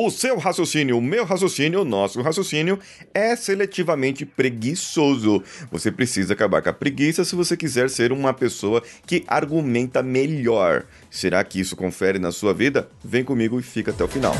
[0.00, 2.78] O seu raciocínio, o meu raciocínio, o nosso raciocínio
[3.12, 5.42] é seletivamente preguiçoso.
[5.72, 10.84] Você precisa acabar com a preguiça se você quiser ser uma pessoa que argumenta melhor.
[11.10, 12.88] Será que isso confere na sua vida?
[13.02, 14.36] Vem comigo e fica até o final.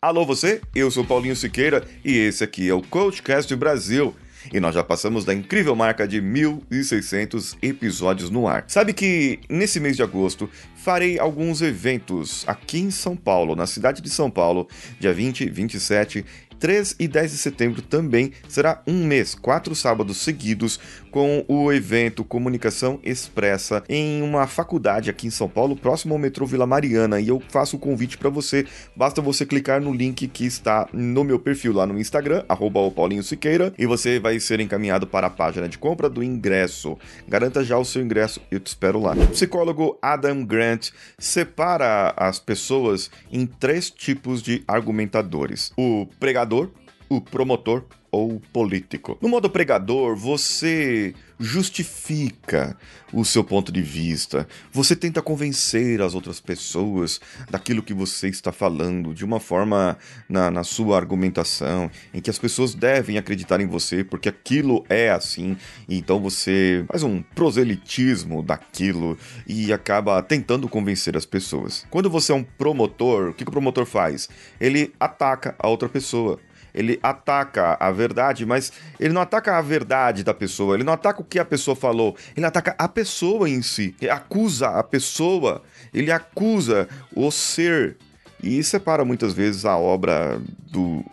[0.00, 4.14] Alô você, eu sou Paulinho Siqueira e esse aqui é o Coachcast Brasil
[4.52, 8.64] e nós já passamos da incrível marca de 1.600 episódios no ar.
[8.68, 14.00] Sabe que nesse mês de agosto farei alguns eventos aqui em São Paulo, na cidade
[14.00, 16.24] de São Paulo, dia 20, 27
[16.58, 20.78] 3 e 10 de setembro também será um mês, quatro sábados seguidos,
[21.10, 26.46] com o evento Comunicação Expressa em uma faculdade aqui em São Paulo, próximo ao metrô
[26.46, 27.20] Vila Mariana.
[27.20, 31.24] E eu faço o convite para você, basta você clicar no link que está no
[31.24, 35.30] meu perfil lá no Instagram, arroba Paulinho Siqueira, e você vai ser encaminhado para a
[35.30, 36.98] página de compra do ingresso.
[37.26, 39.12] Garanta já o seu ingresso, eu te espero lá.
[39.12, 46.70] O psicólogo Adam Grant separa as pessoas em três tipos de argumentadores: o pregador pregador,
[47.08, 49.18] o promotor ou o político.
[49.20, 52.76] No modo pregador, você justifica
[53.12, 58.52] o seu ponto de vista, você tenta convencer as outras pessoas daquilo que você está
[58.52, 59.96] falando de uma forma
[60.28, 65.10] na, na sua argumentação, em que as pessoas devem acreditar em você porque aquilo é
[65.10, 65.56] assim,
[65.88, 69.16] então você faz um proselitismo daquilo
[69.46, 71.86] e acaba tentando convencer as pessoas.
[71.90, 74.28] Quando você é um promotor, o que o promotor faz?
[74.60, 76.38] Ele ataca a outra pessoa
[76.74, 81.20] ele ataca a verdade, mas ele não ataca a verdade da pessoa, ele não ataca
[81.20, 85.62] o que a pessoa falou, ele ataca a pessoa em si, ele acusa a pessoa,
[85.92, 87.96] ele acusa o ser.
[88.40, 91.04] E separa muitas vezes a obra do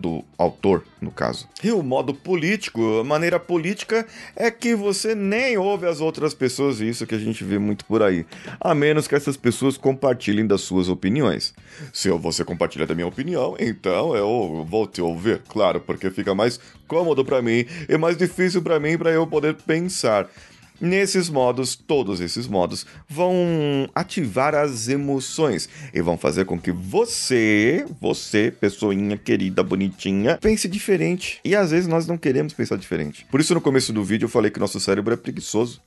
[0.00, 1.46] do autor, no caso.
[1.62, 6.80] E o modo político, a maneira política é que você nem ouve as outras pessoas,
[6.80, 8.24] isso que a gente vê muito por aí,
[8.60, 11.54] a menos que essas pessoas compartilhem das suas opiniões.
[11.92, 16.58] Se você compartilha da minha opinião, então eu vou te ouvir, claro, porque fica mais
[16.88, 20.28] cômodo para mim e mais difícil para mim para eu poder pensar.
[20.80, 23.34] Nesses modos, todos esses modos vão
[23.94, 31.38] ativar as emoções e vão fazer com que você, você, pessoinha querida, bonitinha, pense diferente.
[31.44, 33.26] E às vezes nós não queremos pensar diferente.
[33.30, 35.82] Por isso no começo do vídeo eu falei que nosso cérebro é preguiçoso.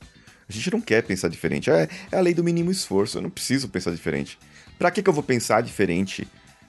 [0.47, 1.71] A gente não quer pensar diferente.
[1.71, 3.17] É, é a lei do mínimo esforço.
[3.17, 4.37] Eu não preciso pensar diferente.
[4.77, 6.27] Pra que, que eu vou pensar diferente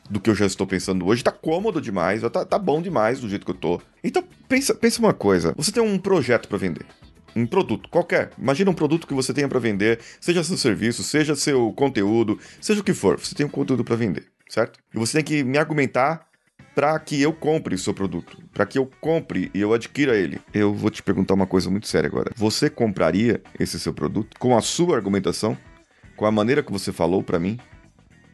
[0.09, 1.23] do que eu já estou pensando hoje?
[1.23, 3.83] Tá cômodo demais, tá, tá bom demais do jeito que eu tô.
[4.03, 5.53] Então pensa, pensa uma coisa.
[5.59, 6.87] Você tem um projeto para vender
[7.35, 8.31] um produto qualquer.
[8.39, 12.81] Imagina um produto que você tenha para vender, seja seu serviço, seja seu conteúdo, seja
[12.81, 13.19] o que for.
[13.19, 14.79] Você tem um conteúdo para vender, certo?
[14.95, 16.27] E você tem que me argumentar
[16.75, 20.41] para que eu compre o seu produto, para que eu compre e eu adquira ele.
[20.53, 22.33] Eu vou te perguntar uma coisa muito séria agora.
[22.35, 25.57] Você compraria esse seu produto com a sua argumentação,
[26.17, 27.59] com a maneira que você falou para mim?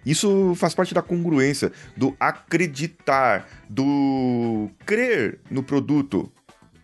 [0.04, 6.32] Isso faz parte da congruência, do acreditar, do crer no produto,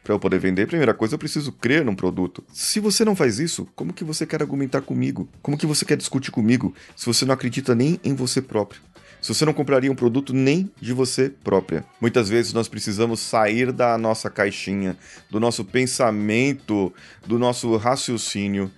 [0.07, 2.45] para eu poder vender, primeira coisa, eu preciso crer num produto.
[2.53, 5.29] Se você não faz isso, como que você quer argumentar comigo?
[5.43, 8.81] Como que você quer discutir comigo se você não acredita nem em você próprio?
[9.21, 11.85] Se você não compraria um produto nem de você própria.
[12.01, 14.97] Muitas vezes nós precisamos sair da nossa caixinha,
[15.29, 16.95] do nosso pensamento,
[17.27, 18.71] do nosso raciocínio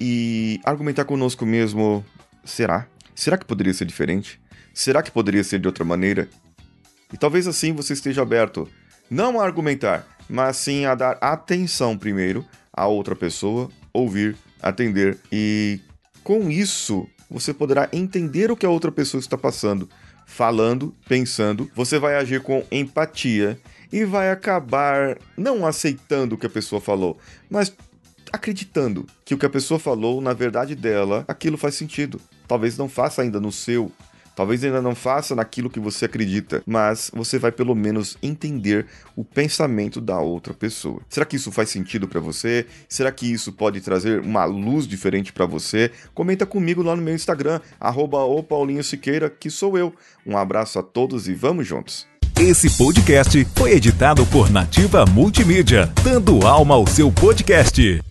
[0.00, 2.04] e argumentar conosco mesmo.
[2.44, 2.86] Será?
[3.16, 4.40] Será que poderia ser diferente?
[4.72, 6.28] Será que poderia ser de outra maneira?
[7.12, 8.68] E talvez assim você esteja aberto
[9.12, 15.78] não a argumentar, mas sim a dar atenção primeiro à outra pessoa, ouvir, atender e
[16.24, 19.88] com isso você poderá entender o que a outra pessoa está passando,
[20.24, 23.60] falando, pensando, você vai agir com empatia
[23.92, 27.18] e vai acabar não aceitando o que a pessoa falou,
[27.50, 27.70] mas
[28.32, 32.18] acreditando que o que a pessoa falou, na verdade dela, aquilo faz sentido.
[32.48, 33.92] Talvez não faça ainda no seu,
[34.34, 39.24] Talvez ainda não faça naquilo que você acredita, mas você vai pelo menos entender o
[39.24, 41.00] pensamento da outra pessoa.
[41.08, 42.66] Será que isso faz sentido para você?
[42.88, 45.90] Será que isso pode trazer uma luz diferente para você?
[46.14, 48.18] Comenta comigo lá no meu Instagram, arroba
[48.82, 49.94] Siqueira, que sou eu.
[50.26, 52.06] Um abraço a todos e vamos juntos!
[52.40, 58.02] Esse podcast foi editado por Nativa Multimídia, dando alma ao seu podcast.